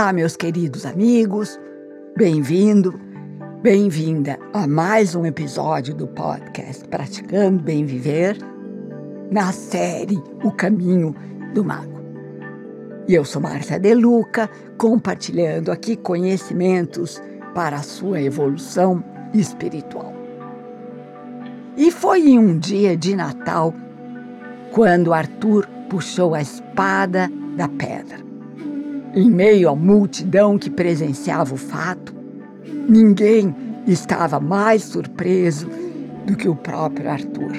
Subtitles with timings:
[0.00, 1.60] Olá, meus queridos amigos,
[2.16, 2.98] bem-vindo,
[3.60, 8.38] bem-vinda a mais um episódio do podcast Praticando Bem Viver,
[9.30, 11.14] na série O Caminho
[11.52, 12.00] do Mago.
[13.06, 17.20] E eu sou Márcia Deluca, compartilhando aqui conhecimentos
[17.54, 19.04] para a sua evolução
[19.34, 20.14] espiritual.
[21.76, 23.74] E foi em um dia de Natal
[24.72, 28.29] quando Arthur puxou a espada da pedra
[29.14, 32.14] em meio à multidão que presenciava o fato,
[32.88, 33.54] ninguém
[33.86, 35.68] estava mais surpreso
[36.26, 37.52] do que o próprio Arthur.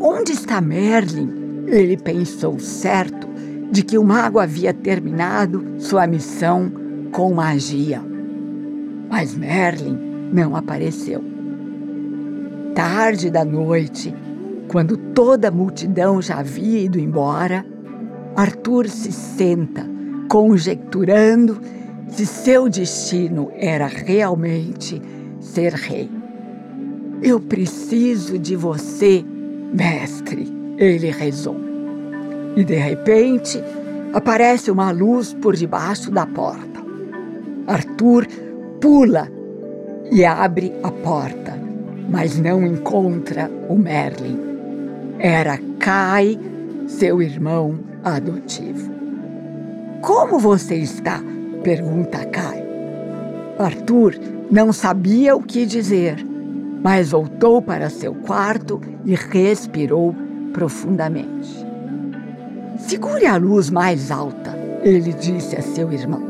[0.00, 1.64] Onde está Merlin?
[1.66, 3.28] Ele pensou certo
[3.70, 6.70] de que o mago havia terminado sua missão
[7.12, 8.02] com magia.
[9.08, 9.98] Mas Merlin
[10.32, 11.22] não apareceu.
[12.74, 14.14] Tarde da noite,
[14.68, 17.64] quando toda a multidão já havia ido embora,
[18.34, 19.86] Arthur se senta,
[20.28, 21.60] conjecturando
[22.08, 25.00] se seu destino era realmente
[25.38, 26.10] ser rei.
[27.22, 29.22] Eu preciso de você,
[29.72, 31.56] mestre, ele rezou.
[32.56, 33.62] E de repente
[34.14, 36.80] aparece uma luz por debaixo da porta.
[37.66, 38.26] Arthur
[38.80, 39.30] pula
[40.10, 41.58] e abre a porta,
[42.08, 44.38] mas não encontra o Merlin.
[45.18, 46.38] Era Kai,
[46.86, 48.90] seu irmão adotivo.
[50.00, 51.20] Como você está?
[51.62, 52.62] pergunta Kai.
[53.58, 54.14] Arthur
[54.50, 56.16] não sabia o que dizer,
[56.82, 60.14] mas voltou para seu quarto e respirou
[60.52, 61.64] profundamente.
[62.78, 66.22] Segure a luz mais alta, ele disse a seu irmão,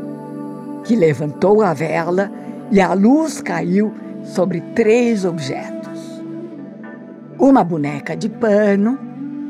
[0.83, 2.31] que levantou a vela
[2.71, 3.93] e a luz caiu
[4.23, 6.21] sobre três objetos:
[7.39, 8.99] uma boneca de pano,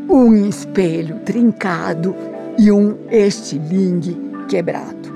[0.10, 2.16] um espelho trincado
[2.58, 5.14] e um estilingue quebrado.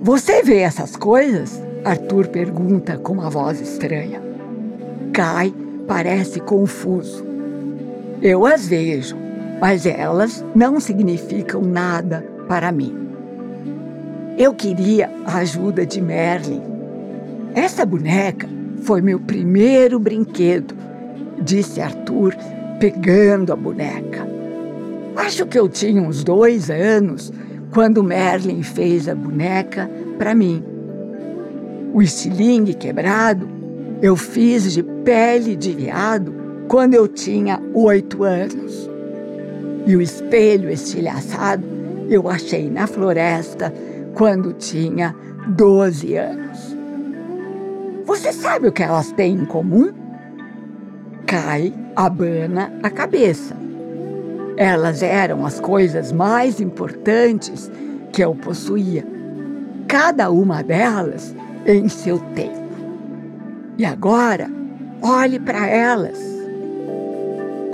[0.00, 1.60] Você vê essas coisas?
[1.84, 4.22] Arthur pergunta com uma voz estranha.
[5.12, 5.52] Kai
[5.86, 7.26] parece confuso.
[8.22, 9.16] Eu as vejo,
[9.60, 12.96] mas elas não significam nada para mim.
[14.36, 16.62] Eu queria a ajuda de Merlin.
[17.54, 18.48] Essa boneca
[18.82, 20.76] foi meu primeiro brinquedo,
[21.42, 22.36] disse Arthur
[22.78, 24.26] pegando a boneca.
[25.16, 27.32] Acho que eu tinha uns dois anos
[27.72, 30.62] quando Merlin fez a boneca para mim.
[31.92, 33.48] O estilingue quebrado
[34.00, 36.32] eu fiz de pele de veado
[36.68, 38.88] quando eu tinha oito anos.
[39.86, 41.64] E o espelho estilhaçado
[42.08, 43.72] eu achei na floresta
[44.14, 45.14] quando tinha
[45.48, 46.76] doze anos.
[48.04, 49.92] Você sabe o que elas têm em comum?
[51.28, 53.54] Cai abana a cabeça.
[54.56, 57.70] Elas eram as coisas mais importantes
[58.10, 59.04] que eu possuía,
[59.86, 62.72] cada uma delas em seu tempo.
[63.76, 64.50] E agora,
[65.02, 66.18] olhe para elas.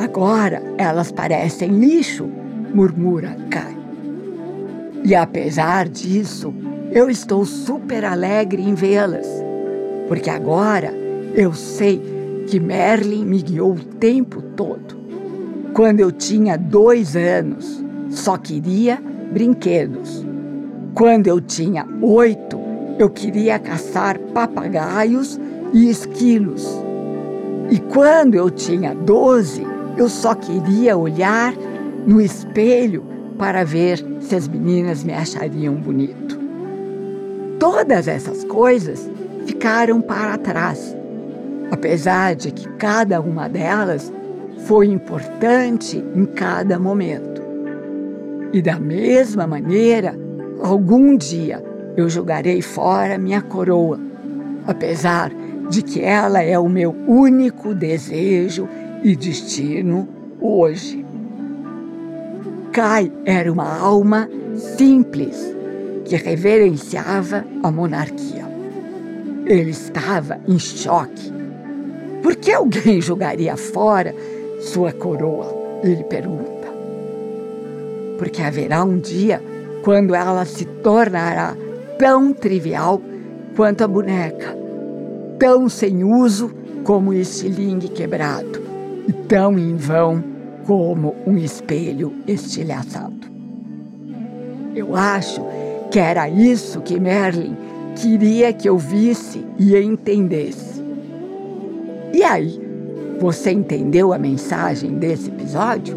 [0.00, 2.28] Agora elas parecem lixo,
[2.74, 3.76] murmura Kai.
[5.04, 6.52] E apesar disso,
[6.90, 9.28] eu estou super alegre em vê-las,
[10.08, 10.92] porque agora
[11.36, 12.13] eu sei
[12.46, 14.96] que Merlin me guiou o tempo todo.
[15.72, 20.24] Quando eu tinha dois anos, só queria brinquedos.
[20.94, 22.60] Quando eu tinha oito,
[22.98, 25.40] eu queria caçar papagaios
[25.72, 26.64] e esquilos.
[27.70, 29.66] E quando eu tinha doze,
[29.96, 31.54] eu só queria olhar
[32.06, 33.04] no espelho
[33.36, 36.38] para ver se as meninas me achariam bonito.
[37.58, 39.10] Todas essas coisas
[39.46, 40.96] ficaram para trás
[41.74, 44.12] apesar de que cada uma delas
[44.64, 47.42] foi importante em cada momento.
[48.52, 50.16] E da mesma maneira,
[50.62, 51.62] algum dia
[51.96, 53.98] eu jogarei fora minha coroa,
[54.68, 55.32] apesar
[55.68, 58.68] de que ela é o meu único desejo
[59.02, 60.08] e destino
[60.40, 61.04] hoje.
[62.72, 64.28] Kai era uma alma
[64.76, 65.36] simples
[66.04, 68.44] que reverenciava a monarquia.
[69.46, 71.33] Ele estava em choque
[72.24, 74.14] por que alguém jogaria fora
[74.58, 75.80] sua coroa?
[75.82, 76.72] Ele pergunta.
[78.16, 79.42] Porque haverá um dia
[79.82, 81.54] quando ela se tornará
[81.98, 82.98] tão trivial
[83.54, 84.56] quanto a boneca,
[85.38, 86.50] tão sem uso
[86.82, 88.62] como o estilingue quebrado
[89.06, 90.24] e tão em vão
[90.66, 93.28] como um espelho estilhaçado.
[94.74, 95.42] Eu acho
[95.90, 97.54] que era isso que Merlin
[97.94, 100.73] queria que eu visse e entendesse.
[102.14, 102.60] E aí,
[103.18, 105.96] você entendeu a mensagem desse episódio?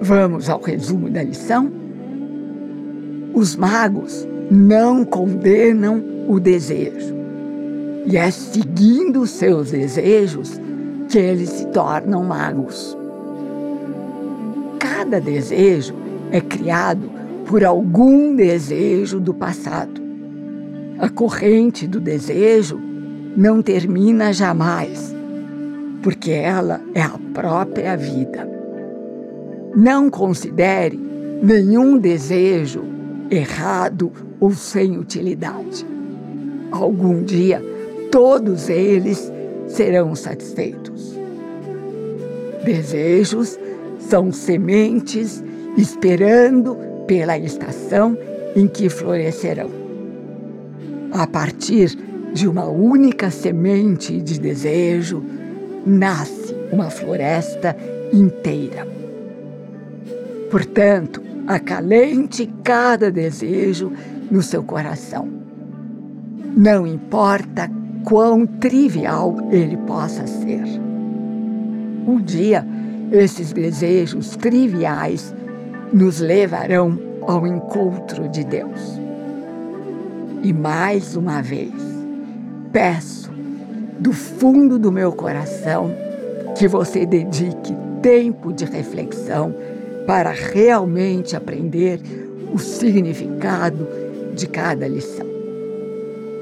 [0.00, 1.68] Vamos ao resumo da lição?
[3.34, 7.16] Os magos não condenam o desejo.
[8.06, 10.52] E é seguindo seus desejos
[11.08, 12.96] que eles se tornam magos.
[14.78, 15.96] Cada desejo
[16.30, 17.10] é criado
[17.44, 20.00] por algum desejo do passado.
[21.00, 22.91] A corrente do desejo
[23.36, 25.14] não termina jamais,
[26.02, 28.48] porque ela é a própria vida.
[29.74, 30.98] Não considere
[31.42, 32.84] nenhum desejo
[33.30, 35.86] errado ou sem utilidade.
[36.70, 37.62] Algum dia,
[38.10, 39.32] todos eles
[39.66, 41.18] serão satisfeitos.
[42.64, 43.58] Desejos
[43.98, 45.42] são sementes
[45.76, 46.76] esperando
[47.06, 48.16] pela estação
[48.54, 49.70] em que florescerão.
[51.12, 51.96] A partir
[52.32, 55.22] de uma única semente de desejo,
[55.84, 57.76] nasce uma floresta
[58.12, 58.86] inteira.
[60.50, 63.92] Portanto, acalente cada desejo
[64.30, 65.28] no seu coração.
[66.56, 67.70] Não importa
[68.04, 70.62] quão trivial ele possa ser.
[72.06, 72.66] Um dia,
[73.10, 75.34] esses desejos triviais
[75.92, 79.00] nos levarão ao encontro de Deus.
[80.42, 81.91] E mais uma vez,
[82.72, 83.30] peço
[83.98, 85.94] do fundo do meu coração
[86.56, 89.54] que você dedique tempo de reflexão
[90.06, 92.00] para realmente aprender
[92.52, 93.86] o significado
[94.34, 95.26] de cada lição.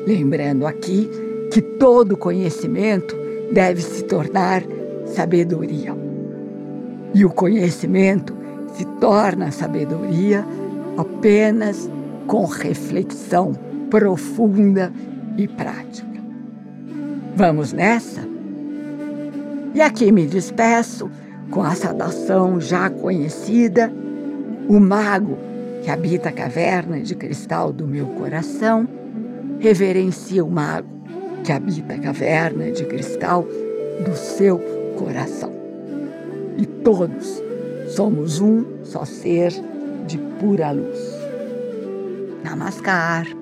[0.06, 1.10] Lembrando aqui
[1.52, 3.14] que todo conhecimento
[3.52, 4.62] deve se tornar
[5.06, 5.94] sabedoria.
[7.12, 8.34] E o conhecimento
[8.74, 10.44] se torna sabedoria
[10.96, 11.90] apenas
[12.26, 13.52] com reflexão
[13.90, 14.92] profunda
[15.36, 16.09] e prática.
[17.40, 18.20] Vamos nessa?
[19.75, 21.10] E aqui me despeço
[21.50, 23.90] com a saudação já conhecida,
[24.69, 25.38] o mago
[25.82, 28.87] que habita a caverna de cristal do meu coração,
[29.58, 30.90] reverencia o mago
[31.42, 33.48] que habita a caverna de cristal
[34.04, 34.58] do seu
[34.98, 35.50] coração.
[36.58, 37.42] E todos
[37.88, 39.50] somos um só ser
[40.06, 40.98] de pura luz.
[42.44, 43.39] Namaskar.